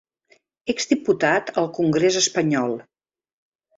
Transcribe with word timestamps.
Ex-diputat 0.73 1.53
al 1.63 1.69
congrés 1.81 2.19
espanyol. 2.25 2.77